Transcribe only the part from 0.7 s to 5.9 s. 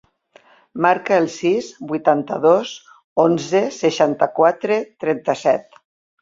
Marca el sis, vuitanta-dos, onze, seixanta-quatre, trenta-set.